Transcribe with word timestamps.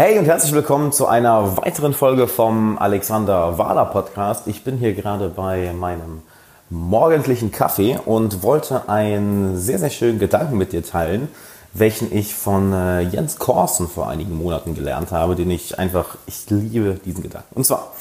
Hey 0.00 0.18
und 0.18 0.24
herzlich 0.24 0.54
willkommen 0.54 0.92
zu 0.92 1.08
einer 1.08 1.58
weiteren 1.58 1.92
Folge 1.92 2.26
vom 2.26 2.78
Alexander 2.78 3.58
Wahler 3.58 3.84
Podcast. 3.84 4.46
Ich 4.46 4.64
bin 4.64 4.78
hier 4.78 4.94
gerade 4.94 5.28
bei 5.28 5.74
meinem 5.74 6.22
morgendlichen 6.70 7.52
Kaffee 7.52 7.98
und 8.06 8.42
wollte 8.42 8.88
einen 8.88 9.58
sehr, 9.58 9.78
sehr 9.78 9.90
schönen 9.90 10.18
Gedanken 10.18 10.56
mit 10.56 10.72
dir 10.72 10.82
teilen, 10.82 11.28
welchen 11.74 12.16
ich 12.16 12.34
von 12.34 12.72
äh, 12.72 13.02
Jens 13.02 13.36
Korsen 13.38 13.88
vor 13.88 14.08
einigen 14.08 14.38
Monaten 14.38 14.74
gelernt 14.74 15.12
habe, 15.12 15.36
den 15.36 15.50
ich 15.50 15.78
einfach, 15.78 16.16
ich 16.26 16.48
liebe 16.48 16.98
diesen 17.04 17.22
Gedanken. 17.22 17.54
Und 17.54 17.66
zwar, 17.66 17.92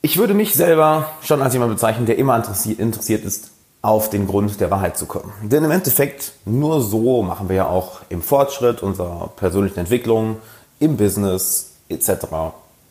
ich 0.00 0.16
würde 0.16 0.32
mich 0.32 0.54
selber 0.54 1.10
schon 1.20 1.42
als 1.42 1.52
jemand 1.52 1.72
bezeichnen, 1.72 2.06
der 2.06 2.16
immer 2.16 2.42
interessiert 2.78 3.22
ist, 3.22 3.50
auf 3.82 4.08
den 4.08 4.26
Grund 4.26 4.62
der 4.62 4.70
Wahrheit 4.70 4.96
zu 4.96 5.04
kommen. 5.04 5.30
Denn 5.42 5.62
im 5.62 5.70
Endeffekt, 5.70 6.32
nur 6.46 6.80
so 6.80 7.22
machen 7.22 7.50
wir 7.50 7.56
ja 7.56 7.68
auch 7.68 8.00
im 8.08 8.22
Fortschritt 8.22 8.82
unserer 8.82 9.30
persönlichen 9.36 9.80
Entwicklung, 9.80 10.38
im 10.78 10.96
Business 10.96 11.72
etc. 11.88 12.26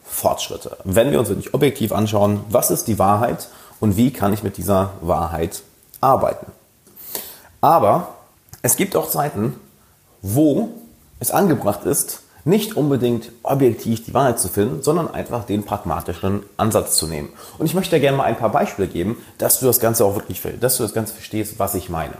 Fortschritte. 0.03 0.77
Wenn 0.84 1.12
wir 1.12 1.20
uns 1.20 1.30
wirklich 1.30 1.53
objektiv 1.53 1.91
anschauen, 1.91 2.41
was 2.49 2.71
ist 2.71 2.88
die 2.88 2.99
Wahrheit 2.99 3.48
und 3.80 3.98
wie 3.98 4.11
kann 4.11 4.34
ich 4.34 4.44
mit 4.44 4.58
dieser 4.58 4.91
Wahrheit 5.02 5.63
arbeiten. 6.02 6.48
Aber 7.61 8.16
es 8.61 8.75
gibt 8.77 8.95
auch 8.95 9.09
Zeiten, 9.09 9.59
wo 10.21 10.70
es 11.20 11.31
angebracht 11.31 11.85
ist, 11.85 12.21
nicht 12.45 12.77
unbedingt 12.77 13.31
objektiv 13.41 14.05
die 14.05 14.13
Wahrheit 14.13 14.39
zu 14.39 14.49
finden, 14.49 14.83
sondern 14.83 15.11
einfach 15.11 15.45
den 15.45 15.63
pragmatischen 15.63 16.44
Ansatz 16.58 16.95
zu 16.97 17.08
nehmen. 17.08 17.30
Und 17.58 17.66
ich 17.66 17.73
möchte 17.73 17.95
dir 17.95 17.99
gerne 17.99 18.17
mal 18.17 18.25
ein 18.25 18.38
paar 18.38 18.52
Beispiele 18.52 18.88
geben, 18.88 19.17
dass 19.39 19.59
du 19.59 19.66
das 19.66 19.80
Ganze 19.80 20.05
auch 20.05 20.16
wirklich, 20.16 20.41
dass 20.59 20.77
du 20.77 20.83
das 20.83 20.94
Ganze 20.94 21.13
verstehst, 21.13 21.58
was 21.58 21.73
ich 21.73 21.89
meine. 21.89 22.13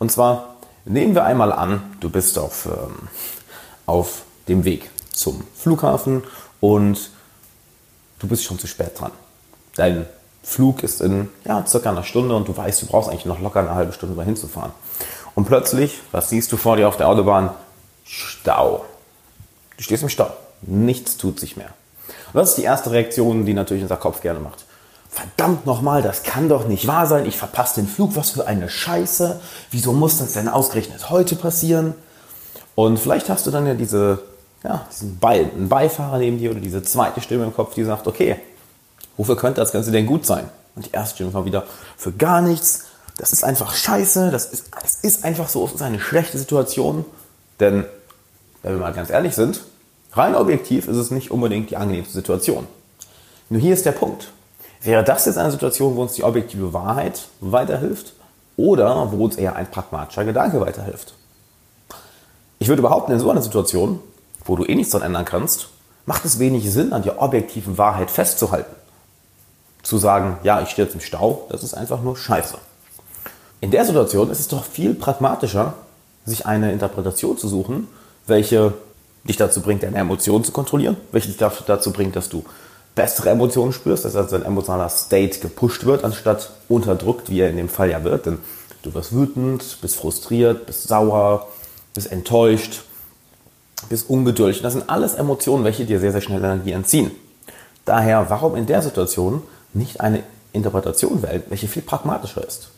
Und 0.00 0.10
zwar 0.10 0.56
nehmen 0.84 1.14
wir 1.14 1.24
einmal 1.24 1.52
an, 1.52 1.82
du 2.00 2.10
bist 2.10 2.38
auf, 2.38 2.66
ähm, 2.66 3.08
auf 3.86 4.22
dem 4.48 4.64
Weg 4.64 4.90
zum 5.18 5.42
Flughafen 5.56 6.22
und 6.60 7.10
du 8.18 8.28
bist 8.28 8.44
schon 8.44 8.58
zu 8.58 8.66
spät 8.66 8.98
dran. 8.98 9.12
Dein 9.76 10.06
Flug 10.42 10.82
ist 10.82 11.00
in 11.00 11.28
ja, 11.44 11.64
circa 11.66 11.90
einer 11.90 12.04
Stunde 12.04 12.34
und 12.34 12.48
du 12.48 12.56
weißt, 12.56 12.82
du 12.82 12.86
brauchst 12.86 13.10
eigentlich 13.10 13.26
noch 13.26 13.40
locker 13.40 13.60
eine 13.60 13.74
halbe 13.74 13.92
Stunde 13.92 14.16
dahin 14.16 14.36
zu 14.36 14.48
fahren. 14.48 14.72
Und 15.34 15.44
plötzlich, 15.44 16.00
was 16.10 16.30
siehst 16.30 16.50
du 16.52 16.56
vor 16.56 16.76
dir 16.76 16.88
auf 16.88 16.96
der 16.96 17.08
Autobahn? 17.08 17.50
Stau. 18.04 18.84
Du 19.76 19.82
stehst 19.82 20.02
im 20.02 20.08
Stau. 20.08 20.30
Nichts 20.62 21.16
tut 21.16 21.38
sich 21.38 21.56
mehr. 21.56 21.70
Und 22.32 22.40
das 22.40 22.50
ist 22.50 22.58
die 22.58 22.64
erste 22.64 22.90
Reaktion, 22.90 23.44
die 23.44 23.54
natürlich 23.54 23.82
unser 23.82 23.96
Kopf 23.96 24.20
gerne 24.20 24.40
macht. 24.40 24.64
Verdammt 25.10 25.66
nochmal, 25.66 26.02
das 26.02 26.22
kann 26.22 26.48
doch 26.48 26.66
nicht 26.66 26.86
wahr 26.86 27.06
sein. 27.06 27.26
Ich 27.26 27.36
verpasse 27.36 27.80
den 27.80 27.88
Flug. 27.88 28.16
Was 28.16 28.30
für 28.30 28.46
eine 28.46 28.68
Scheiße. 28.68 29.40
Wieso 29.70 29.92
muss 29.92 30.18
das 30.18 30.32
denn 30.32 30.48
ausgerechnet 30.48 31.10
heute 31.10 31.36
passieren? 31.36 31.94
Und 32.74 32.98
vielleicht 32.98 33.28
hast 33.28 33.46
du 33.46 33.50
dann 33.50 33.66
ja 33.66 33.74
diese 33.74 34.22
ja, 34.64 34.86
diesen 34.90 35.18
Be 35.18 35.28
einen 35.28 35.68
Beifahrer 35.68 36.18
neben 36.18 36.38
dir 36.38 36.50
oder 36.50 36.60
diese 36.60 36.82
zweite 36.82 37.20
Stimme 37.20 37.44
im 37.44 37.54
Kopf, 37.54 37.74
die 37.74 37.84
sagt, 37.84 38.06
okay, 38.06 38.36
wofür 39.16 39.36
könnte 39.36 39.60
das 39.60 39.72
Ganze 39.72 39.90
denn 39.90 40.06
gut 40.06 40.26
sein? 40.26 40.48
Und 40.74 40.86
die 40.86 40.92
erste 40.92 41.16
Stimme 41.16 41.34
war 41.34 41.44
wieder, 41.44 41.64
für 41.96 42.12
gar 42.12 42.40
nichts, 42.40 42.86
das 43.16 43.32
ist 43.32 43.44
einfach 43.44 43.74
scheiße, 43.74 44.30
das 44.30 44.46
ist, 44.46 44.70
das 44.80 44.96
ist 45.02 45.24
einfach 45.24 45.48
so, 45.48 45.64
es 45.64 45.72
ist 45.72 45.82
eine 45.82 46.00
schlechte 46.00 46.38
Situation. 46.38 47.04
Denn, 47.60 47.84
wenn 48.62 48.72
wir 48.72 48.80
mal 48.80 48.92
ganz 48.92 49.10
ehrlich 49.10 49.34
sind, 49.34 49.62
rein 50.12 50.34
objektiv 50.34 50.88
ist 50.88 50.96
es 50.96 51.10
nicht 51.10 51.30
unbedingt 51.30 51.70
die 51.70 51.76
angenehmste 51.76 52.14
Situation. 52.14 52.66
Nur 53.50 53.60
hier 53.60 53.74
ist 53.74 53.86
der 53.86 53.92
Punkt. 53.92 54.30
Wäre 54.82 55.02
das 55.02 55.26
jetzt 55.26 55.38
eine 55.38 55.50
Situation, 55.50 55.96
wo 55.96 56.02
uns 56.02 56.12
die 56.12 56.22
objektive 56.22 56.72
Wahrheit 56.72 57.26
weiterhilft 57.40 58.12
oder 58.56 59.10
wo 59.10 59.24
uns 59.24 59.36
eher 59.36 59.56
ein 59.56 59.68
pragmatischer 59.68 60.24
Gedanke 60.24 60.60
weiterhilft? 60.60 61.14
Ich 62.60 62.68
würde 62.68 62.82
behaupten, 62.82 63.12
in 63.12 63.18
so 63.18 63.30
einer 63.30 63.42
Situation 63.42 64.00
wo 64.48 64.56
du 64.56 64.64
eh 64.64 64.74
nichts 64.74 64.92
dran 64.92 65.02
ändern 65.02 65.24
kannst, 65.24 65.68
macht 66.06 66.24
es 66.24 66.38
wenig 66.38 66.72
Sinn, 66.72 66.92
an 66.92 67.02
der 67.02 67.22
objektiven 67.22 67.78
Wahrheit 67.78 68.10
festzuhalten. 68.10 68.74
Zu 69.82 69.98
sagen, 69.98 70.38
ja, 70.42 70.60
ich 70.62 70.70
stehe 70.70 70.86
jetzt 70.86 70.94
im 70.94 71.00
Stau, 71.00 71.46
das 71.50 71.62
ist 71.62 71.74
einfach 71.74 72.02
nur 72.02 72.16
Scheiße. 72.16 72.56
In 73.60 73.70
der 73.70 73.84
Situation 73.84 74.30
ist 74.30 74.40
es 74.40 74.48
doch 74.48 74.64
viel 74.64 74.94
pragmatischer, 74.94 75.74
sich 76.24 76.46
eine 76.46 76.72
Interpretation 76.72 77.36
zu 77.36 77.46
suchen, 77.46 77.88
welche 78.26 78.72
dich 79.24 79.36
dazu 79.36 79.60
bringt, 79.60 79.82
deine 79.82 79.98
Emotionen 79.98 80.44
zu 80.44 80.52
kontrollieren, 80.52 80.96
welche 81.12 81.28
dich 81.28 81.36
dazu 81.36 81.92
bringt, 81.92 82.16
dass 82.16 82.28
du 82.28 82.44
bessere 82.94 83.30
Emotionen 83.30 83.72
spürst, 83.72 84.04
dass 84.04 84.16
also 84.16 84.36
dein 84.36 84.46
emotionaler 84.46 84.88
State 84.88 85.40
gepusht 85.40 85.84
wird, 85.84 86.04
anstatt 86.04 86.50
unterdrückt, 86.68 87.30
wie 87.30 87.40
er 87.40 87.50
in 87.50 87.56
dem 87.56 87.68
Fall 87.68 87.90
ja 87.90 88.02
wird. 88.02 88.26
Denn 88.26 88.38
du 88.82 88.94
wirst 88.94 89.14
wütend, 89.14 89.78
bist 89.82 89.96
frustriert, 89.96 90.66
bist 90.66 90.88
sauer, 90.88 91.48
bist 91.94 92.10
enttäuscht, 92.10 92.82
bist 93.88 94.10
ungeduldig. 94.10 94.62
Das 94.62 94.72
sind 94.72 94.88
alles 94.88 95.14
Emotionen, 95.14 95.64
welche 95.64 95.84
dir 95.84 96.00
sehr, 96.00 96.12
sehr 96.12 96.20
schnell 96.20 96.38
Energie 96.38 96.72
entziehen. 96.72 97.10
Daher, 97.84 98.28
warum 98.28 98.56
in 98.56 98.66
der 98.66 98.82
Situation 98.82 99.42
nicht 99.72 100.00
eine 100.00 100.22
Interpretation 100.52 101.22
wählen, 101.22 101.42
welche 101.48 101.68
viel 101.68 101.82
pragmatischer 101.82 102.46
ist? 102.46 102.70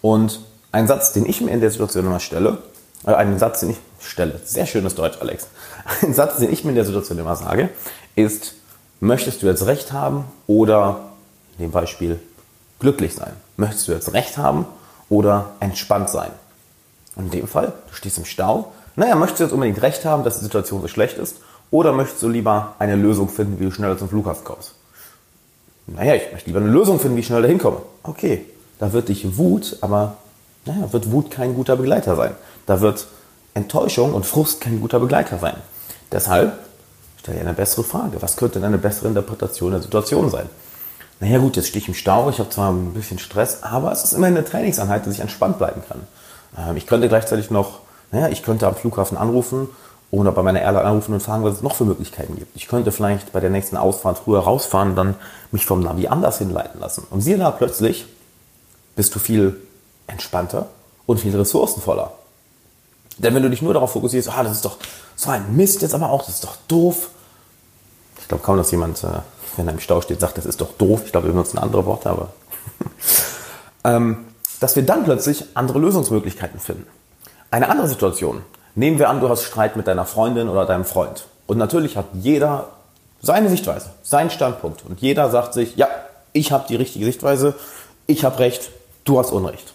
Und 0.00 0.40
ein 0.70 0.86
Satz, 0.86 1.12
den 1.12 1.26
ich 1.26 1.40
mir 1.40 1.50
in 1.50 1.60
der 1.60 1.70
Situation 1.70 2.04
immer 2.04 2.20
stelle, 2.20 2.58
äh, 3.06 3.14
einen 3.14 3.38
Satz, 3.38 3.60
den 3.60 3.70
ich 3.70 3.76
stelle, 4.00 4.40
sehr 4.44 4.66
schönes 4.66 4.94
Deutsch, 4.94 5.18
Alex. 5.20 5.48
Ein 6.02 6.14
Satz, 6.14 6.38
den 6.38 6.52
ich 6.52 6.64
mir 6.64 6.70
in 6.70 6.76
der 6.76 6.84
Situation 6.84 7.18
immer 7.18 7.36
sage, 7.36 7.70
ist, 8.16 8.54
möchtest 9.00 9.42
du 9.42 9.46
jetzt 9.46 9.66
Recht 9.66 9.92
haben 9.92 10.24
oder, 10.46 11.00
in 11.58 11.66
dem 11.66 11.70
Beispiel, 11.70 12.20
glücklich 12.80 13.14
sein? 13.14 13.32
Möchtest 13.56 13.88
du 13.88 13.92
jetzt 13.92 14.12
Recht 14.12 14.36
haben 14.36 14.66
oder 15.08 15.52
entspannt 15.60 16.10
sein? 16.10 16.30
Und 17.16 17.26
in 17.26 17.30
dem 17.30 17.48
Fall, 17.48 17.72
du 17.88 17.94
stehst 17.94 18.18
im 18.18 18.24
Stau, 18.24 18.72
naja, 18.96 19.14
möchtest 19.16 19.40
du 19.40 19.44
jetzt 19.44 19.52
unbedingt 19.52 19.82
recht 19.82 20.04
haben, 20.04 20.24
dass 20.24 20.38
die 20.38 20.44
Situation 20.44 20.80
so 20.82 20.88
schlecht 20.88 21.18
ist? 21.18 21.38
Oder 21.70 21.92
möchtest 21.92 22.22
du 22.22 22.28
lieber 22.28 22.74
eine 22.78 22.94
Lösung 22.94 23.28
finden, 23.28 23.58
wie 23.58 23.64
du 23.64 23.70
schneller 23.70 23.98
zum 23.98 24.08
Flughafen 24.08 24.44
kommst? 24.44 24.74
Naja, 25.86 26.14
ich 26.14 26.32
möchte 26.32 26.48
lieber 26.48 26.60
eine 26.60 26.70
Lösung 26.70 27.00
finden, 27.00 27.16
wie 27.16 27.20
ich 27.20 27.26
schneller 27.26 27.42
dahin 27.42 27.58
komme. 27.58 27.78
Okay, 28.02 28.46
da 28.78 28.92
wird 28.92 29.08
dich 29.08 29.36
Wut, 29.36 29.78
aber 29.80 30.16
naja, 30.66 30.92
wird 30.92 31.10
Wut 31.10 31.30
kein 31.30 31.54
guter 31.54 31.76
Begleiter 31.76 32.16
sein. 32.16 32.32
Da 32.66 32.80
wird 32.80 33.06
Enttäuschung 33.54 34.14
und 34.14 34.24
Frust 34.24 34.60
kein 34.60 34.80
guter 34.80 35.00
Begleiter 35.00 35.38
sein. 35.38 35.56
Deshalb 36.10 36.52
stell 37.20 37.34
dir 37.34 37.40
eine 37.40 37.54
bessere 37.54 37.84
Frage. 37.84 38.20
Was 38.20 38.36
könnte 38.36 38.60
denn 38.60 38.68
eine 38.68 38.78
bessere 38.78 39.08
Interpretation 39.08 39.72
der 39.72 39.82
Situation 39.82 40.30
sein? 40.30 40.48
Naja 41.20 41.38
gut, 41.38 41.56
jetzt 41.56 41.68
stehe 41.68 41.82
ich 41.82 41.88
im 41.88 41.94
Stau, 41.94 42.28
ich 42.28 42.38
habe 42.38 42.50
zwar 42.50 42.70
ein 42.70 42.92
bisschen 42.92 43.18
Stress, 43.18 43.62
aber 43.62 43.92
es 43.92 44.04
ist 44.04 44.12
immer 44.12 44.26
eine 44.26 44.44
Trainingseinheit, 44.44 45.06
dass 45.06 45.14
ich 45.14 45.20
entspannt 45.20 45.58
bleiben 45.58 45.82
kann. 45.88 46.00
Ähm, 46.58 46.76
ich 46.76 46.86
könnte 46.86 47.08
gleichzeitig 47.08 47.50
noch 47.50 47.80
naja, 48.14 48.28
ich 48.28 48.42
könnte 48.44 48.66
am 48.68 48.76
Flughafen 48.76 49.18
anrufen 49.18 49.68
oder 50.12 50.30
bei 50.30 50.42
meiner 50.42 50.62
Airline 50.62 50.86
anrufen 50.86 51.14
und 51.14 51.20
fragen, 51.20 51.42
was 51.42 51.56
es 51.56 51.62
noch 51.62 51.74
für 51.74 51.84
Möglichkeiten 51.84 52.36
gibt. 52.36 52.54
Ich 52.54 52.68
könnte 52.68 52.92
vielleicht 52.92 53.32
bei 53.32 53.40
der 53.40 53.50
nächsten 53.50 53.76
Ausfahrt 53.76 54.18
früher 54.18 54.38
rausfahren 54.38 54.90
und 54.90 54.96
dann 54.96 55.14
mich 55.50 55.66
vom 55.66 55.80
Navi 55.80 56.06
anders 56.06 56.38
hinleiten 56.38 56.80
lassen. 56.80 57.04
Und 57.10 57.22
siehe 57.22 57.36
da, 57.38 57.50
plötzlich 57.50 58.06
bist 58.94 59.12
du 59.16 59.18
viel 59.18 59.60
entspannter 60.06 60.68
und 61.06 61.18
viel 61.18 61.36
ressourcenvoller. 61.36 62.12
Denn 63.18 63.34
wenn 63.34 63.42
du 63.42 63.50
dich 63.50 63.62
nur 63.62 63.74
darauf 63.74 63.90
fokussierst, 63.90 64.28
ah, 64.28 64.44
das 64.44 64.52
ist 64.52 64.64
doch 64.64 64.76
so 65.16 65.30
ein 65.30 65.56
Mist 65.56 65.82
jetzt 65.82 65.94
aber 65.94 66.10
auch, 66.10 66.24
das 66.24 66.36
ist 66.36 66.44
doch 66.44 66.56
doof. 66.68 67.10
Ich 68.20 68.28
glaube 68.28 68.44
kaum, 68.44 68.56
dass 68.56 68.70
jemand, 68.70 69.02
äh, 69.02 69.08
wenn 69.56 69.66
er 69.66 69.74
im 69.74 69.80
Stau 69.80 70.00
steht, 70.00 70.20
sagt, 70.20 70.38
das 70.38 70.46
ist 70.46 70.60
doch 70.60 70.72
doof. 70.78 71.02
Ich 71.04 71.10
glaube, 71.10 71.26
wir 71.26 71.32
benutzen 71.32 71.58
andere 71.58 71.84
Worte, 71.84 72.10
aber 72.10 72.28
ähm, 73.84 74.26
dass 74.60 74.76
wir 74.76 74.84
dann 74.84 75.02
plötzlich 75.02 75.44
andere 75.54 75.80
Lösungsmöglichkeiten 75.80 76.60
finden. 76.60 76.86
Eine 77.54 77.68
andere 77.68 77.86
Situation. 77.86 78.42
Nehmen 78.74 78.98
wir 78.98 79.08
an, 79.08 79.20
du 79.20 79.28
hast 79.28 79.44
Streit 79.44 79.76
mit 79.76 79.86
deiner 79.86 80.06
Freundin 80.06 80.48
oder 80.48 80.66
deinem 80.66 80.84
Freund. 80.84 81.28
Und 81.46 81.56
natürlich 81.56 81.96
hat 81.96 82.06
jeder 82.12 82.70
seine 83.22 83.48
Sichtweise, 83.48 83.90
seinen 84.02 84.30
Standpunkt. 84.30 84.84
Und 84.84 85.00
jeder 85.00 85.30
sagt 85.30 85.54
sich, 85.54 85.76
ja, 85.76 85.86
ich 86.32 86.50
habe 86.50 86.64
die 86.68 86.74
richtige 86.74 87.04
Sichtweise, 87.04 87.54
ich 88.08 88.24
habe 88.24 88.40
Recht, 88.40 88.72
du 89.04 89.20
hast 89.20 89.30
Unrecht. 89.30 89.72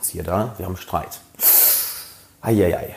Siehe 0.00 0.24
da, 0.24 0.52
wir 0.56 0.66
haben 0.66 0.76
Streit. 0.76 1.20
Eieiei. 2.42 2.96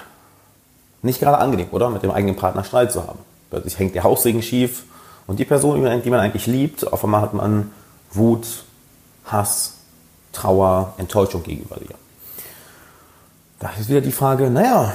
Nicht 1.04 1.20
gerade 1.20 1.38
angenehm, 1.38 1.68
oder? 1.70 1.92
Mit 1.92 2.02
dem 2.02 2.10
eigenen 2.10 2.36
Partner 2.36 2.64
Streit 2.64 2.92
zu 2.92 3.06
haben. 3.06 3.20
Plötzlich 3.52 3.78
hängt 3.78 3.94
der 3.94 4.04
Haussegen 4.04 4.42
schief 4.42 4.86
und 5.28 5.38
die 5.38 5.46
Person, 5.46 5.76
die 6.02 6.10
man 6.10 6.22
eigentlich 6.22 6.48
liebt, 6.48 6.92
auf 6.92 7.04
einmal 7.04 7.22
hat 7.22 7.36
man 7.36 7.72
Wut, 8.14 8.48
Hass, 9.26 9.76
Trauer, 10.32 10.96
Enttäuschung 10.98 11.44
gegenüber 11.44 11.76
dir. 11.76 11.94
Da 13.64 13.70
ist 13.80 13.88
wieder 13.88 14.02
die 14.02 14.12
Frage, 14.12 14.50
naja, 14.50 14.92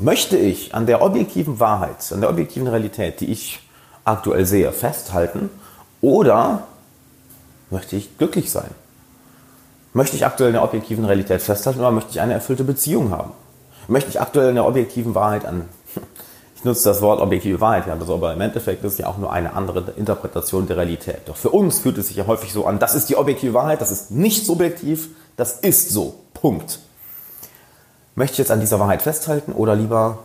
möchte 0.00 0.38
ich 0.38 0.74
an 0.74 0.86
der 0.86 1.02
objektiven 1.02 1.60
Wahrheit, 1.60 2.10
an 2.14 2.22
der 2.22 2.30
objektiven 2.30 2.66
Realität, 2.66 3.20
die 3.20 3.30
ich 3.30 3.60
aktuell 4.06 4.46
sehe, 4.46 4.72
festhalten 4.72 5.50
oder 6.00 6.62
möchte 7.68 7.96
ich 7.96 8.16
glücklich 8.16 8.50
sein? 8.50 8.70
Möchte 9.92 10.16
ich 10.16 10.24
aktuell 10.24 10.48
in 10.48 10.54
der 10.54 10.64
objektiven 10.64 11.04
Realität 11.04 11.42
festhalten 11.42 11.80
oder 11.80 11.90
möchte 11.90 12.12
ich 12.12 12.22
eine 12.22 12.32
erfüllte 12.32 12.64
Beziehung 12.64 13.10
haben? 13.10 13.32
Möchte 13.86 14.08
ich 14.08 14.18
aktuell 14.18 14.48
in 14.48 14.54
der 14.54 14.66
objektiven 14.66 15.14
Wahrheit 15.14 15.44
an, 15.44 15.68
ich 16.56 16.64
nutze 16.64 16.88
das 16.88 17.02
Wort 17.02 17.20
objektive 17.20 17.60
Wahrheit, 17.60 17.86
ja, 17.86 17.96
das 17.96 18.08
aber 18.08 18.32
im 18.32 18.40
Endeffekt 18.40 18.82
ist 18.82 18.98
ja 18.98 19.08
auch 19.08 19.18
nur 19.18 19.30
eine 19.30 19.52
andere 19.52 19.92
Interpretation 19.98 20.66
der 20.66 20.78
Realität. 20.78 21.20
Doch 21.26 21.36
für 21.36 21.50
uns 21.50 21.80
fühlt 21.80 21.98
es 21.98 22.08
sich 22.08 22.16
ja 22.16 22.26
häufig 22.26 22.50
so 22.50 22.64
an, 22.64 22.78
das 22.78 22.94
ist 22.94 23.10
die 23.10 23.16
objektive 23.16 23.52
Wahrheit, 23.52 23.82
das 23.82 23.90
ist 23.90 24.10
nicht 24.10 24.46
subjektiv, 24.46 25.10
das 25.36 25.52
ist 25.60 25.90
so. 25.90 26.14
Punkt. 26.32 26.78
Möchte 28.18 28.32
ich 28.32 28.38
jetzt 28.38 28.50
an 28.50 28.58
dieser 28.58 28.80
Wahrheit 28.80 29.00
festhalten 29.00 29.52
oder 29.52 29.76
lieber 29.76 30.18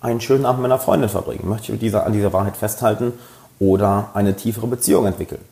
einen 0.00 0.22
schönen 0.22 0.46
Abend 0.46 0.62
mit 0.62 0.70
meiner 0.70 0.80
Freundin 0.80 1.10
verbringen? 1.10 1.46
Möchte 1.46 1.70
ich 1.70 1.94
an 1.94 2.14
dieser 2.14 2.32
Wahrheit 2.32 2.56
festhalten 2.56 3.12
oder 3.58 4.08
eine 4.14 4.36
tiefere 4.36 4.66
Beziehung 4.66 5.04
entwickeln? 5.04 5.42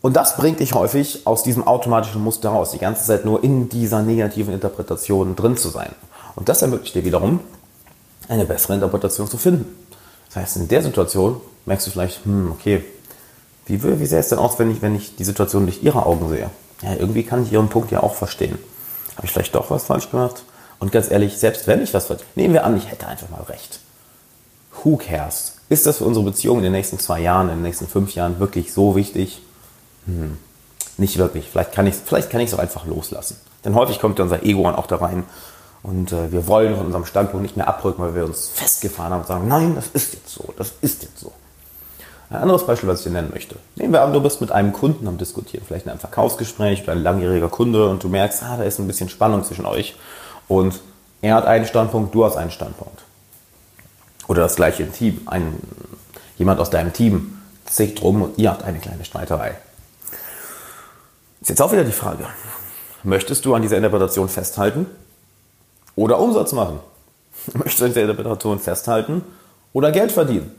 Und 0.00 0.16
das 0.16 0.36
bringt 0.36 0.58
dich 0.58 0.74
häufig 0.74 1.24
aus 1.24 1.44
diesem 1.44 1.68
automatischen 1.68 2.20
Muster 2.20 2.48
raus, 2.48 2.72
die 2.72 2.78
ganze 2.78 3.06
Zeit 3.06 3.24
nur 3.24 3.44
in 3.44 3.68
dieser 3.68 4.02
negativen 4.02 4.52
Interpretation 4.52 5.36
drin 5.36 5.56
zu 5.56 5.68
sein. 5.68 5.92
Und 6.34 6.48
das 6.48 6.62
ermöglicht 6.62 6.96
dir 6.96 7.04
wiederum, 7.04 7.38
eine 8.28 8.44
bessere 8.44 8.74
Interpretation 8.74 9.28
zu 9.28 9.38
finden. 9.38 9.66
Das 10.26 10.42
heißt, 10.42 10.56
in 10.56 10.66
der 10.66 10.82
Situation 10.82 11.40
merkst 11.64 11.86
du 11.86 11.92
vielleicht, 11.92 12.24
hm, 12.24 12.50
okay, 12.50 12.82
wie, 13.66 13.80
wie 14.00 14.06
sähe 14.06 14.18
es 14.18 14.30
denn 14.30 14.40
aus, 14.40 14.58
wenn 14.58 14.72
ich, 14.72 14.82
wenn 14.82 14.96
ich 14.96 15.14
die 15.14 15.22
Situation 15.22 15.64
durch 15.66 15.84
ihre 15.84 16.04
Augen 16.04 16.28
sehe? 16.28 16.50
Ja, 16.82 16.94
irgendwie 16.98 17.22
kann 17.22 17.44
ich 17.44 17.52
ihren 17.52 17.68
Punkt 17.68 17.92
ja 17.92 18.02
auch 18.02 18.14
verstehen. 18.14 18.58
Habe 19.16 19.26
ich 19.26 19.32
vielleicht 19.32 19.54
doch 19.54 19.70
was 19.70 19.84
falsch 19.84 20.10
gemacht? 20.10 20.42
Und 20.82 20.90
ganz 20.90 21.12
ehrlich, 21.12 21.38
selbst 21.38 21.68
wenn 21.68 21.80
ich 21.80 21.94
was 21.94 22.06
falsch 22.06 22.22
nehmen 22.34 22.54
wir 22.54 22.64
an, 22.64 22.76
ich 22.76 22.90
hätte 22.90 23.06
einfach 23.06 23.28
mal 23.28 23.44
recht. 23.44 23.78
Who 24.82 24.96
cares? 24.96 25.58
Ist 25.68 25.86
das 25.86 25.98
für 25.98 26.04
unsere 26.04 26.24
Beziehung 26.24 26.56
in 26.56 26.64
den 26.64 26.72
nächsten 26.72 26.98
zwei 26.98 27.20
Jahren, 27.20 27.50
in 27.50 27.58
den 27.58 27.62
nächsten 27.62 27.86
fünf 27.86 28.16
Jahren 28.16 28.40
wirklich 28.40 28.72
so 28.72 28.96
wichtig? 28.96 29.42
Hm, 30.06 30.38
nicht 30.96 31.18
wirklich. 31.18 31.48
Vielleicht 31.48 31.70
kann 31.70 31.86
ich 31.86 31.98
es 32.02 32.54
auch 32.54 32.58
einfach 32.58 32.84
loslassen. 32.84 33.36
Denn 33.64 33.76
häufig 33.76 34.00
kommt 34.00 34.18
ja 34.18 34.24
unser 34.24 34.42
Ego 34.42 34.68
auch 34.70 34.88
da 34.88 34.96
rein 34.96 35.22
und 35.84 36.10
äh, 36.10 36.32
wir 36.32 36.48
wollen 36.48 36.74
von 36.74 36.86
unserem 36.86 37.06
Standpunkt 37.06 37.44
nicht 37.44 37.56
mehr 37.56 37.68
abrücken, 37.68 38.02
weil 38.02 38.16
wir 38.16 38.24
uns 38.24 38.48
festgefahren 38.48 39.12
haben 39.12 39.20
und 39.20 39.28
sagen, 39.28 39.46
nein, 39.46 39.76
das 39.76 39.86
ist 39.92 40.14
jetzt 40.14 40.30
so, 40.30 40.52
das 40.56 40.72
ist 40.80 41.04
jetzt 41.04 41.20
so. 41.20 41.30
Ein 42.28 42.38
anderes 42.38 42.66
Beispiel, 42.66 42.88
was 42.88 42.98
ich 42.98 43.04
dir 43.04 43.12
nennen 43.12 43.30
möchte. 43.32 43.54
Nehmen 43.76 43.92
wir 43.92 44.02
an, 44.02 44.12
du 44.12 44.20
bist 44.20 44.40
mit 44.40 44.50
einem 44.50 44.72
Kunden 44.72 45.06
am 45.06 45.16
Diskutieren, 45.16 45.64
vielleicht 45.64 45.84
in 45.84 45.92
einem 45.92 46.00
Verkaufsgespräch 46.00 46.82
oder 46.82 46.90
ein 46.90 47.04
langjähriger 47.04 47.50
Kunde 47.50 47.88
und 47.88 48.02
du 48.02 48.08
merkst, 48.08 48.42
ah, 48.42 48.56
da 48.56 48.64
ist 48.64 48.80
ein 48.80 48.88
bisschen 48.88 49.08
Spannung 49.08 49.44
zwischen 49.44 49.64
euch 49.64 49.94
und 50.48 50.80
er 51.20 51.36
hat 51.36 51.46
einen 51.46 51.66
Standpunkt, 51.66 52.14
du 52.14 52.24
hast 52.24 52.36
einen 52.36 52.50
Standpunkt. 52.50 53.02
Oder 54.28 54.42
das 54.42 54.56
gleiche 54.56 54.82
im 54.82 54.92
Team. 54.92 55.22
Ein, 55.26 55.58
jemand 56.38 56.60
aus 56.60 56.70
deinem 56.70 56.92
Team 56.92 57.38
zickt 57.66 58.02
rum 58.02 58.22
und 58.22 58.38
ihr 58.38 58.50
habt 58.50 58.64
eine 58.64 58.78
kleine 58.78 59.04
Streiterei. 59.04 59.56
Ist 61.40 61.48
jetzt 61.48 61.62
auch 61.62 61.72
wieder 61.72 61.84
die 61.84 61.92
Frage, 61.92 62.26
möchtest 63.02 63.44
du 63.44 63.54
an 63.54 63.62
dieser 63.62 63.76
Interpretation 63.76 64.28
festhalten 64.28 64.86
oder 65.96 66.18
Umsatz 66.18 66.52
machen? 66.52 66.80
Möchtest 67.54 67.80
du 67.80 67.84
an 67.84 67.90
dieser 67.90 68.02
Interpretation 68.02 68.58
festhalten 68.60 69.22
oder 69.72 69.90
Geld 69.90 70.12
verdienen? 70.12 70.54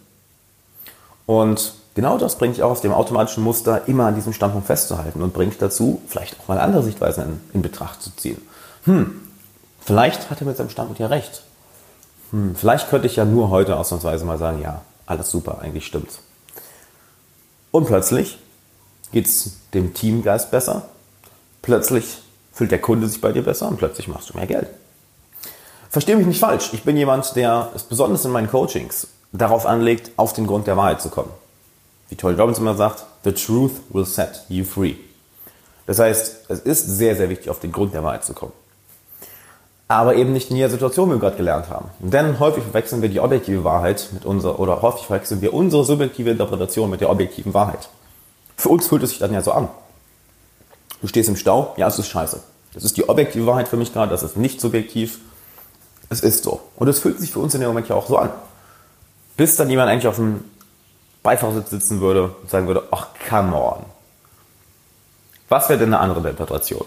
Und 1.26 1.74
genau 1.96 2.18
das 2.18 2.38
bringt 2.38 2.56
dich 2.56 2.64
auch 2.64 2.72
aus 2.72 2.82
dem 2.82 2.92
automatischen 2.92 3.44
Muster, 3.44 3.88
immer 3.88 4.08
an 4.08 4.16
diesem 4.16 4.34
Standpunkt 4.34 4.68
festzuhalten 4.68 5.22
und 5.22 5.34
bringt 5.34 5.62
dazu, 5.62 6.02
vielleicht 6.08 6.38
auch 6.40 6.48
mal 6.50 6.60
andere 6.60 6.84
Sichtweisen 6.84 7.24
in, 7.24 7.42
in 7.54 7.62
Betracht 7.62 8.02
zu 8.02 8.14
ziehen. 8.16 8.42
Hm, 8.84 9.22
vielleicht 9.86 10.30
hat 10.30 10.42
er 10.42 10.48
mit 10.48 10.58
seinem 10.58 10.70
Standpunkt 10.70 11.00
ja 11.00 11.08
recht. 11.08 11.44
Hm, 12.32 12.56
vielleicht 12.56 12.90
könnte 12.90 13.08
ich 13.08 13.16
ja 13.16 13.26
nur 13.26 13.50
heute 13.50 13.78
ausnahmsweise 13.78 14.26
mal 14.26 14.38
sagen, 14.38 14.62
ja, 14.62 14.82
alles 15.06 15.30
super, 15.30 15.60
eigentlich 15.62 15.86
stimmt's. 15.86 16.20
Und 17.72 17.86
plötzlich 17.86 18.38
geht 19.12 19.26
es 19.26 19.58
dem 19.74 19.94
Teamgeist 19.94 20.52
besser. 20.52 20.84
Plötzlich 21.62 22.22
fühlt 22.52 22.72
der 22.72 22.82
Kunde 22.82 23.08
sich 23.08 23.22
bei 23.22 23.32
dir 23.32 23.44
besser 23.44 23.68
und 23.68 23.78
plötzlich 23.78 24.08
machst 24.08 24.30
du 24.30 24.38
mehr 24.38 24.48
Geld. 24.48 24.68
Verstehe 25.90 26.16
mich 26.16 26.26
nicht 26.26 26.40
falsch. 26.40 26.72
Ich 26.74 26.84
bin 26.84 26.98
jemand, 26.98 27.36
der 27.36 27.72
es 27.76 27.84
besonders 27.84 28.26
in 28.26 28.32
meinen 28.32 28.50
Coachings 28.50 29.08
darauf 29.32 29.66
anlegt, 29.66 30.12
auf 30.18 30.34
den 30.34 30.48
Grund 30.48 30.68
der 30.68 30.78
Wahrheit 30.78 31.02
zu 31.02 31.10
kommen. 31.10 31.32
Wie 32.10 32.16
Tony 32.16 32.36
Robbins 32.36 32.60
immer 32.60 32.76
sagt, 32.76 33.06
the 33.24 33.32
truth 33.32 33.74
will 33.90 34.06
set 34.06 34.44
you 34.50 34.64
free. 34.64 34.96
Das 35.86 36.00
heißt, 36.00 36.50
es 36.50 36.60
ist 36.60 36.88
sehr, 36.88 37.16
sehr 37.16 37.30
wichtig, 37.30 37.50
auf 37.50 37.60
den 37.60 37.72
Grund 37.72 37.94
der 37.94 38.04
Wahrheit 38.04 38.24
zu 38.24 38.34
kommen. 38.34 38.54
Aber 39.88 40.16
eben 40.16 40.34
nicht 40.34 40.50
in 40.50 40.56
jeder 40.56 40.70
Situation, 40.70 41.10
wie 41.10 41.16
wir 41.16 41.20
gerade 41.20 41.36
gelernt 41.36 41.70
haben. 41.70 41.90
Denn 42.00 42.40
häufig 42.40 42.64
verwechseln 42.64 43.02
wir 43.02 43.10
die 43.10 43.20
objektive 43.20 43.64
Wahrheit 43.64 44.10
mit 44.12 44.26
unserer, 44.26 44.60
oder 44.60 44.82
häufig 44.82 45.06
verwechseln 45.06 45.42
wir 45.42 45.54
unsere 45.54 45.84
subjektive 45.84 46.32
Interpretation 46.32 46.90
mit 46.90 47.02
der 47.02 47.10
objektiven 47.10 47.54
Wahrheit. 47.54 47.90
Für 48.56 48.70
uns 48.70 48.88
fühlt 48.88 49.04
es 49.04 49.10
sich 49.10 49.20
dann 49.20 49.34
ja 49.34 49.42
so 49.42 49.52
an. 49.52 49.68
Du 51.02 51.08
stehst 51.08 51.28
im 51.28 51.36
Stau, 51.36 51.74
ja, 51.78 51.88
es 51.88 52.00
ist 52.00 52.08
scheiße. 52.08 52.42
Das 52.74 52.84
ist 52.84 52.98
die 52.98 53.08
objektive 53.08 53.46
Wahrheit 53.46 53.68
für 53.68 53.78
mich 53.78 53.94
gerade, 53.94 54.10
das 54.10 54.24
ist 54.24 54.38
nicht 54.38 54.62
subjektiv. 54.62 55.20
Es 56.10 56.22
ist 56.22 56.44
so. 56.44 56.62
Und 56.76 56.88
es 56.88 57.00
fühlt 57.00 57.20
sich 57.20 57.32
für 57.32 57.40
uns 57.40 57.54
in 57.54 57.62
dem 57.62 57.70
Moment 57.70 57.90
ja 57.90 57.96
auch 57.96 58.08
so 58.08 58.18
an. 58.18 58.30
Bis 59.36 59.56
dann 59.56 59.70
jemand 59.70 59.90
eigentlich 59.90 60.08
auf 60.08 60.16
dem 60.16 60.44
Beifahrersitz 61.24 61.70
sitzen 61.70 62.02
würde 62.02 62.36
und 62.42 62.50
sagen 62.50 62.68
würde, 62.68 62.84
ach, 62.92 63.08
come 63.30 63.56
on. 63.56 63.86
Was 65.50 65.70
wäre 65.70 65.80
denn 65.80 65.94
eine 65.94 66.00
andere 66.00 66.30
Interpretation? 66.30 66.86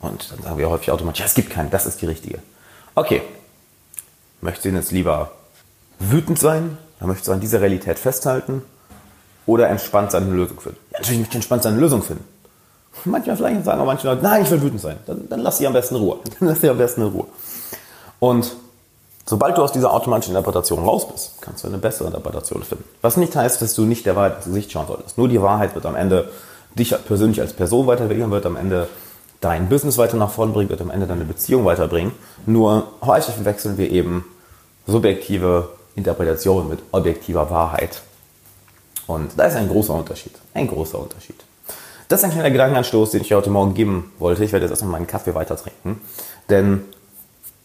Und 0.00 0.30
dann 0.30 0.42
sagen 0.42 0.58
wir 0.58 0.68
häufig 0.70 0.90
automatisch, 0.90 1.20
ja, 1.20 1.26
es 1.26 1.34
gibt 1.34 1.50
keine, 1.50 1.70
das 1.70 1.86
ist 1.86 2.00
die 2.00 2.06
richtige. 2.06 2.38
Okay, 2.94 3.22
möchtest 4.40 4.64
du 4.64 4.68
jetzt 4.70 4.92
lieber 4.92 5.32
wütend 5.98 6.38
sein? 6.38 6.78
Dann 6.98 7.08
möchtest 7.08 7.28
du 7.28 7.32
an 7.32 7.40
dieser 7.40 7.60
Realität 7.60 7.98
festhalten? 7.98 8.62
oder 9.48 9.70
entspannt 9.70 10.12
seine 10.12 10.30
Lösung 10.30 10.60
finden. 10.60 10.78
Ja, 10.92 10.98
natürlich 10.98 11.20
möchte 11.20 11.32
ich 11.32 11.36
entspannt 11.36 11.62
seine 11.62 11.80
Lösung 11.80 12.02
finden. 12.02 12.24
Manchmal 13.04 13.36
vielleicht 13.36 13.64
sagen 13.64 13.80
auch 13.80 13.86
manche 13.86 14.06
Leute, 14.06 14.22
nein, 14.22 14.42
ich 14.42 14.50
will 14.50 14.60
wütend 14.60 14.80
sein. 14.80 14.98
Dann, 15.06 15.28
dann 15.28 15.40
lass 15.40 15.58
sie 15.58 15.66
am 15.66 15.72
besten 15.72 15.96
in 15.96 16.02
Ruhe. 16.02 16.18
Dann 16.38 16.48
lass 16.48 16.60
sie 16.60 16.68
am 16.68 16.76
besten 16.76 17.00
in 17.00 17.08
Ruhe. 17.08 17.26
Und 18.18 18.54
sobald 19.24 19.56
du 19.56 19.62
aus 19.62 19.72
dieser 19.72 19.92
automatischen 19.92 20.34
Interpretation 20.34 20.84
raus 20.84 21.08
bist, 21.10 21.40
kannst 21.40 21.64
du 21.64 21.68
eine 21.68 21.78
bessere 21.78 22.08
Interpretation 22.08 22.62
finden. 22.62 22.84
Was 23.00 23.16
nicht 23.16 23.34
heißt, 23.34 23.62
dass 23.62 23.74
du 23.74 23.86
nicht 23.86 24.04
der 24.04 24.16
Wahrheit 24.16 24.36
ins 24.36 24.44
Gesicht 24.46 24.72
schauen 24.72 24.86
solltest. 24.86 25.16
Nur 25.16 25.28
die 25.28 25.40
Wahrheit 25.40 25.74
wird 25.74 25.86
am 25.86 25.96
Ende 25.96 26.30
dich 26.74 26.94
persönlich 27.06 27.40
als 27.40 27.54
Person 27.54 27.86
weiterentwickeln, 27.86 28.30
wird 28.30 28.44
am 28.44 28.56
Ende 28.56 28.88
dein 29.40 29.68
Business 29.68 29.98
weiter 29.98 30.16
nach 30.16 30.30
vorn 30.30 30.52
bringen, 30.52 30.70
wird 30.70 30.80
am 30.80 30.90
Ende 30.90 31.06
deine 31.06 31.24
Beziehung 31.24 31.64
weiterbringen. 31.64 32.12
Nur 32.46 32.88
häufig 33.02 33.34
verwechseln 33.34 33.78
wir 33.78 33.90
eben 33.90 34.24
subjektive 34.86 35.70
Interpretation 35.94 36.68
mit 36.68 36.80
objektiver 36.92 37.50
Wahrheit. 37.50 38.02
Und 39.06 39.32
da 39.36 39.44
ist 39.44 39.56
ein 39.56 39.68
großer 39.68 39.94
Unterschied. 39.94 40.32
Ein 40.54 40.66
großer 40.66 40.98
Unterschied. 40.98 41.36
Das 42.08 42.20
ist 42.20 42.24
ein 42.24 42.30
kleiner 42.30 42.50
Gedankenanstoß, 42.50 43.10
den 43.10 43.20
ich 43.20 43.32
heute 43.32 43.50
Morgen 43.50 43.74
geben 43.74 44.12
wollte. 44.18 44.44
Ich 44.44 44.52
werde 44.52 44.64
jetzt 44.64 44.72
erstmal 44.72 44.92
meinen 44.92 45.06
Kaffee 45.06 45.34
weiter 45.34 45.56
trinken. 45.56 46.00
Denn 46.48 46.84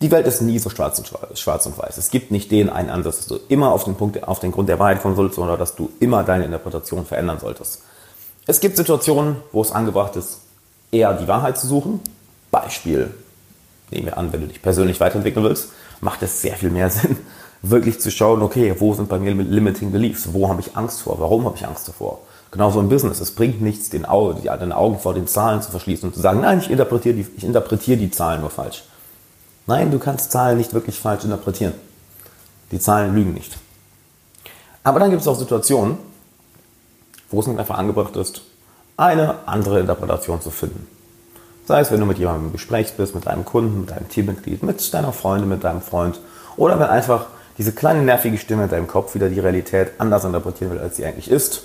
die 0.02 0.12
Welt 0.12 0.28
ist 0.28 0.42
nie 0.42 0.60
so 0.60 0.70
schwarz 0.70 1.00
und, 1.00 1.38
schwarz 1.38 1.66
und 1.66 1.78
weiß. 1.78 1.98
Es 1.98 2.12
gibt 2.12 2.30
nicht 2.31 2.52
den 2.52 2.70
einen 2.70 2.90
Ansatz, 2.90 3.20
dass 3.20 3.28
du 3.28 3.40
immer 3.48 3.72
auf 3.72 3.86
den, 3.86 3.96
Punkt, 3.96 4.22
auf 4.28 4.40
den 4.40 4.52
Grund 4.52 4.68
der 4.68 4.80
Wahrheit 4.80 5.02
kommen 5.02 5.16
solltest 5.16 5.40
oder 5.40 5.56
dass 5.56 5.75
du 5.75 5.90
immer 6.02 6.24
deine 6.24 6.44
Interpretation 6.44 7.06
verändern 7.06 7.40
solltest. 7.40 7.84
Es 8.46 8.60
gibt 8.60 8.75
Situationen, 8.75 9.38
wo 9.54 9.62
es 9.62 9.72
angebracht 9.72 10.18
ist, 10.18 10.42
eher 10.94 11.13
die 11.13 11.28
Wahrheit 11.28 11.57
zu 11.57 11.68
suchen. 11.68 12.00
Beispiel, 12.51 13.13
nehmen 13.92 14.06
wir 14.06 14.18
an, 14.18 14.31
wenn 14.31 14.42
du 14.42 14.48
dich 14.48 14.62
persönlich 14.62 15.00
weiterentwickeln 15.00 15.44
willst, 15.44 15.69
macht 16.01 16.22
es 16.22 16.42
sehr 16.42 16.56
viel 16.56 16.69
mehr 16.69 16.90
Sinn, 16.92 17.18
wirklich 17.62 18.00
zu 18.00 18.12
schauen, 18.12 18.42
okay, 18.42 18.75
wo 18.78 18.94
sind 18.94 19.10
bei 19.10 19.19
mir 19.19 19.34
limiting 19.34 19.92
beliefs? 19.92 20.34
Wo 20.34 20.50
habe 20.50 20.62
ich 20.62 20.75
Angst 20.77 21.01
vor? 21.01 21.20
Warum 21.20 21.46
habe 21.46 21.58
ich 21.58 21.65
Angst 21.65 21.88
davor? 21.88 22.20
Genauso 22.51 22.79
im 22.79 22.89
Business. 22.89 23.20
Es 23.20 23.32
bringt 23.32 23.62
nichts, 23.62 23.89
den 23.89 24.06
Auge, 24.06 24.36
die, 24.36 24.48
den 24.60 24.72
Augen 24.72 25.00
vor 25.00 25.15
den 25.15 25.27
Zahlen 25.27 25.62
zu 25.62 25.72
verschließen 25.72 26.10
und 26.10 26.13
zu 26.13 26.22
sagen, 26.22 26.41
nein, 26.41 26.60
ich 26.60 26.70
interpretiere, 26.70 27.15
die, 27.15 27.25
ich 27.36 27.44
interpretiere 27.44 27.98
die 27.98 28.12
Zahlen 28.12 28.41
nur 28.41 28.51
falsch. 28.51 28.84
Nein, 29.65 29.91
du 29.91 29.98
kannst 29.98 30.32
Zahlen 30.32 30.58
nicht 30.58 30.74
wirklich 30.74 31.00
falsch 31.00 31.24
interpretieren. 31.24 31.74
Die 32.72 32.79
Zahlen 32.79 33.15
lügen 33.15 33.34
nicht. 33.34 33.58
Aber 34.84 35.00
dann 35.00 35.10
gibt 35.10 35.22
es 35.22 35.27
auch 35.27 35.39
Situationen, 35.39 35.98
wo 37.32 37.39
es 37.39 37.48
einfach 37.48 37.77
angebracht 37.77 38.15
ist, 38.17 38.41
eine 39.03 39.36
andere 39.45 39.81
Interpretation 39.81 40.41
zu 40.41 40.50
finden. 40.50 40.88
Sei 41.65 41.81
es, 41.81 41.91
wenn 41.91 42.00
du 42.00 42.05
mit 42.05 42.17
jemandem 42.17 42.48
im 42.48 42.51
Gespräch 42.53 42.93
bist, 42.93 43.15
mit 43.15 43.25
deinem 43.25 43.43
Kunden, 43.43 43.81
mit 43.81 43.91
deinem 43.91 44.07
Teammitglied, 44.10 44.63
mit 44.63 44.93
deiner 44.93 45.12
Freundin, 45.13 45.50
mit 45.50 45.63
deinem 45.63 45.81
Freund 45.81 46.19
oder 46.55 46.79
wenn 46.79 46.88
einfach 46.88 47.25
diese 47.57 47.74
kleine 47.74 48.01
nervige 48.01 48.38
Stimme 48.38 48.63
in 48.63 48.69
deinem 48.69 48.88
Kopf 48.88 49.13
wieder 49.13 49.29
die 49.29 49.39
Realität 49.39 49.91
anders 49.98 50.24
interpretieren 50.24 50.72
will, 50.72 50.79
als 50.79 50.95
sie 50.95 51.05
eigentlich 51.05 51.29
ist. 51.29 51.63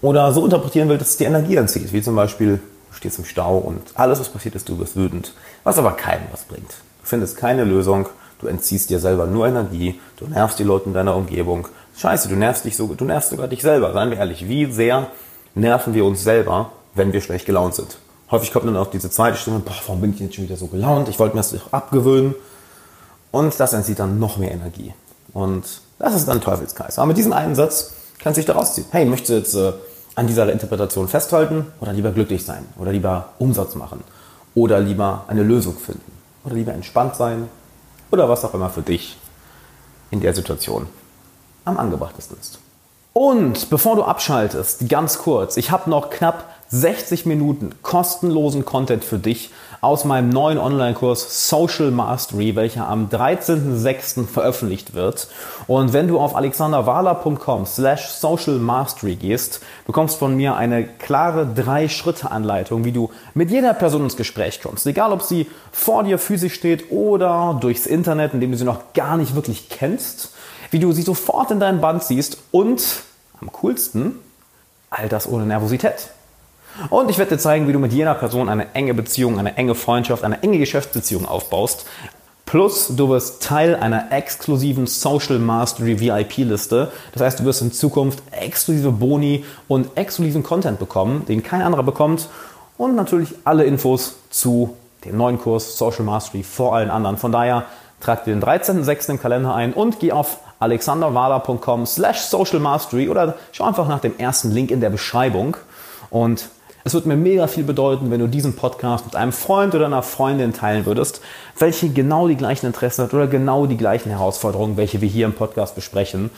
Oder 0.00 0.32
so 0.32 0.44
interpretieren 0.44 0.88
will, 0.88 0.98
dass 0.98 1.10
es 1.10 1.16
die 1.16 1.24
Energie 1.24 1.56
entzieht. 1.56 1.92
Wie 1.92 2.02
zum 2.02 2.14
Beispiel, 2.14 2.60
du 2.90 2.96
stehst 2.96 3.18
im 3.18 3.24
Stau 3.24 3.58
und 3.58 3.82
alles, 3.94 4.20
was 4.20 4.28
passiert 4.28 4.54
ist, 4.54 4.68
du 4.68 4.78
wirst 4.78 4.96
wütend. 4.96 5.32
Was 5.64 5.78
aber 5.78 5.92
keinem 5.92 6.26
was 6.30 6.44
bringt. 6.44 6.70
Du 6.70 7.06
findest 7.06 7.36
keine 7.36 7.64
Lösung, 7.64 8.08
du 8.40 8.46
entziehst 8.46 8.90
dir 8.90 9.00
selber 9.00 9.26
nur 9.26 9.48
Energie, 9.48 10.00
du 10.16 10.26
nervst 10.26 10.58
die 10.58 10.64
Leute 10.64 10.86
in 10.86 10.94
deiner 10.94 11.16
Umgebung. 11.16 11.66
Scheiße, 11.96 12.28
du 12.28 12.36
nervst 12.36 12.64
dich 12.64 12.76
so, 12.76 12.86
du 12.86 13.04
nervst 13.04 13.30
sogar 13.30 13.48
dich 13.48 13.62
selber. 13.62 13.92
Seien 13.92 14.10
wir 14.10 14.18
ehrlich, 14.18 14.48
wie 14.48 14.70
sehr 14.72 15.08
nerven 15.54 15.94
wir 15.94 16.04
uns 16.04 16.22
selber, 16.22 16.70
wenn 16.94 17.12
wir 17.12 17.20
schlecht 17.20 17.46
gelaunt 17.46 17.74
sind? 17.74 17.98
Häufig 18.30 18.52
kommt 18.52 18.66
dann 18.66 18.76
auch 18.76 18.90
diese 18.90 19.10
zweite 19.10 19.36
Stimme, 19.36 19.60
boah, 19.60 19.74
warum 19.86 20.00
bin 20.00 20.12
ich 20.12 20.20
jetzt 20.20 20.34
schon 20.34 20.44
wieder 20.44 20.56
so 20.56 20.66
gelaunt? 20.66 21.08
Ich 21.08 21.18
wollte 21.18 21.34
mir 21.34 21.40
das 21.40 21.52
doch 21.52 21.72
abgewöhnen. 21.72 22.34
Und 23.30 23.58
das 23.58 23.72
entzieht 23.72 23.98
dann 23.98 24.18
noch 24.18 24.36
mehr 24.36 24.52
Energie. 24.52 24.92
Und 25.32 25.64
das 25.98 26.14
ist 26.14 26.28
dann 26.28 26.40
Teufelskreis. 26.40 26.98
Aber 26.98 27.06
mit 27.06 27.16
diesem 27.16 27.32
einen 27.32 27.54
Satz 27.54 27.92
kannst 28.18 28.36
du 28.36 28.40
dich 28.40 28.46
da 28.46 28.54
rausziehen. 28.54 28.86
Hey, 28.90 29.04
möchtest 29.04 29.30
du 29.30 29.34
jetzt 29.34 29.54
äh, 29.54 29.72
an 30.14 30.26
dieser 30.26 30.50
Interpretation 30.50 31.08
festhalten 31.08 31.66
oder 31.80 31.92
lieber 31.92 32.10
glücklich 32.10 32.44
sein 32.44 32.66
oder 32.78 32.92
lieber 32.92 33.30
Umsatz 33.38 33.74
machen 33.74 34.02
oder 34.54 34.80
lieber 34.80 35.24
eine 35.28 35.42
Lösung 35.42 35.76
finden 35.76 36.12
oder 36.44 36.54
lieber 36.54 36.72
entspannt 36.72 37.16
sein 37.16 37.48
oder 38.10 38.28
was 38.28 38.44
auch 38.44 38.54
immer 38.54 38.70
für 38.70 38.82
dich 38.82 39.16
in 40.10 40.20
der 40.20 40.34
Situation 40.34 40.86
am 41.64 41.78
angebrachtesten 41.78 42.36
ist. 42.40 42.58
Und 43.20 43.68
bevor 43.68 43.96
du 43.96 44.04
abschaltest, 44.04 44.88
ganz 44.88 45.18
kurz, 45.18 45.56
ich 45.56 45.72
habe 45.72 45.90
noch 45.90 46.10
knapp 46.10 46.44
60 46.68 47.26
Minuten 47.26 47.72
kostenlosen 47.82 48.64
Content 48.64 49.02
für 49.02 49.18
dich 49.18 49.50
aus 49.80 50.04
meinem 50.04 50.28
neuen 50.28 50.56
Online-Kurs 50.56 51.48
Social 51.48 51.90
Mastery, 51.90 52.54
welcher 52.54 52.86
am 52.86 53.08
13.06. 53.08 54.24
veröffentlicht 54.28 54.94
wird. 54.94 55.26
Und 55.66 55.92
wenn 55.92 56.06
du 56.06 56.20
auf 56.20 56.36
alexanderwala.com 56.36 57.66
slash 57.66 58.06
social 58.06 58.60
mastery 58.60 59.16
gehst, 59.16 59.62
bekommst 59.84 60.16
von 60.20 60.36
mir 60.36 60.54
eine 60.54 60.84
klare 60.84 61.44
Drei-Schritte-Anleitung, 61.44 62.84
wie 62.84 62.92
du 62.92 63.10
mit 63.34 63.50
jeder 63.50 63.74
Person 63.74 64.04
ins 64.04 64.16
Gespräch 64.16 64.62
kommst. 64.62 64.86
Egal, 64.86 65.10
ob 65.10 65.22
sie 65.22 65.48
vor 65.72 66.04
dir 66.04 66.18
physisch 66.18 66.54
steht 66.54 66.92
oder 66.92 67.58
durchs 67.60 67.86
Internet, 67.86 68.32
indem 68.32 68.52
du 68.52 68.58
sie 68.58 68.64
noch 68.64 68.92
gar 68.94 69.16
nicht 69.16 69.34
wirklich 69.34 69.68
kennst, 69.68 70.34
wie 70.70 70.78
du 70.78 70.92
sie 70.92 71.02
sofort 71.02 71.50
in 71.50 71.58
deinen 71.58 71.80
Band 71.80 72.04
ziehst 72.04 72.38
und 72.52 73.07
am 73.40 73.52
coolsten, 73.52 74.16
all 74.90 75.08
das 75.08 75.28
ohne 75.28 75.46
Nervosität. 75.46 76.10
Und 76.90 77.10
ich 77.10 77.18
werde 77.18 77.36
dir 77.36 77.40
zeigen, 77.40 77.66
wie 77.66 77.72
du 77.72 77.78
mit 77.78 77.92
jener 77.92 78.14
Person 78.14 78.48
eine 78.48 78.74
enge 78.74 78.94
Beziehung, 78.94 79.38
eine 79.38 79.56
enge 79.56 79.74
Freundschaft, 79.74 80.22
eine 80.24 80.42
enge 80.42 80.58
Geschäftsbeziehung 80.58 81.26
aufbaust. 81.26 81.86
Plus, 82.46 82.88
du 82.96 83.10
wirst 83.10 83.42
Teil 83.42 83.74
einer 83.74 84.10
exklusiven 84.10 84.86
Social 84.86 85.38
Mastery 85.38 86.00
VIP-Liste. 86.00 86.90
Das 87.12 87.22
heißt, 87.22 87.40
du 87.40 87.44
wirst 87.44 87.60
in 87.60 87.72
Zukunft 87.72 88.22
exklusive 88.30 88.90
Boni 88.90 89.44
und 89.66 89.90
exklusiven 89.96 90.42
Content 90.42 90.78
bekommen, 90.78 91.26
den 91.26 91.42
kein 91.42 91.60
anderer 91.60 91.82
bekommt. 91.82 92.28
Und 92.78 92.94
natürlich 92.94 93.34
alle 93.44 93.64
Infos 93.64 94.14
zu 94.30 94.76
dem 95.04 95.16
neuen 95.16 95.38
Kurs 95.38 95.76
Social 95.76 96.04
Mastery 96.04 96.42
vor 96.42 96.74
allen 96.74 96.90
anderen. 96.90 97.18
Von 97.18 97.32
daher 97.32 97.66
trag 98.00 98.24
dir 98.24 98.34
den 98.34 98.42
13.06. 98.42 99.10
im 99.10 99.20
Kalender 99.20 99.54
ein 99.54 99.74
und 99.74 100.00
geh 100.00 100.12
auf 100.12 100.38
alexanderwala.com 100.60 101.86
slash 101.86 102.20
social 102.20 102.60
mastery 102.60 103.08
oder 103.08 103.36
schau 103.52 103.64
einfach 103.64 103.88
nach 103.88 104.00
dem 104.00 104.18
ersten 104.18 104.50
Link 104.50 104.70
in 104.70 104.80
der 104.80 104.90
Beschreibung. 104.90 105.56
Und 106.10 106.48
es 106.84 106.94
wird 106.94 107.06
mir 107.06 107.16
mega 107.16 107.46
viel 107.46 107.64
bedeuten, 107.64 108.10
wenn 108.10 108.20
du 108.20 108.28
diesen 108.28 108.56
Podcast 108.56 109.04
mit 109.04 109.14
einem 109.14 109.32
Freund 109.32 109.74
oder 109.74 109.86
einer 109.86 110.02
Freundin 110.02 110.52
teilen 110.52 110.86
würdest, 110.86 111.20
welche 111.58 111.90
genau 111.90 112.28
die 112.28 112.36
gleichen 112.36 112.66
Interessen 112.66 113.04
hat 113.04 113.14
oder 113.14 113.26
genau 113.26 113.66
die 113.66 113.76
gleichen 113.76 114.10
Herausforderungen, 114.10 114.76
welche 114.76 115.00
wir 115.00 115.08
hier 115.08 115.26
im 115.26 115.34
Podcast 115.34 115.74
besprechen. 115.74 116.30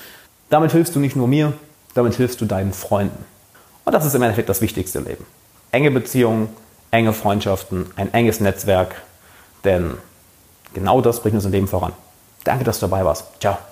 Damit 0.48 0.72
hilfst 0.72 0.94
du 0.96 0.98
nicht 0.98 1.14
nur 1.14 1.28
mir, 1.28 1.52
damit 1.94 2.14
hilfst 2.14 2.40
du 2.40 2.46
deinen 2.46 2.72
Freunden. 2.72 3.24
Und 3.84 3.92
das 3.92 4.04
ist 4.04 4.14
im 4.14 4.22
Endeffekt 4.22 4.48
das 4.48 4.60
Wichtigste 4.60 4.98
im 4.98 5.06
Leben. 5.06 5.26
Enge 5.70 5.90
Beziehungen, 5.90 6.48
enge 6.90 7.12
Freundschaften, 7.12 7.86
ein 7.96 8.12
enges 8.12 8.40
Netzwerk, 8.40 8.96
denn 9.64 9.94
genau 10.74 11.00
das 11.00 11.20
bringt 11.20 11.36
uns 11.36 11.44
im 11.44 11.52
Leben 11.52 11.68
voran. 11.68 11.92
Danke, 12.44 12.64
dass 12.64 12.80
du 12.80 12.86
dabei 12.86 13.04
warst. 13.04 13.26
Ciao. 13.40 13.69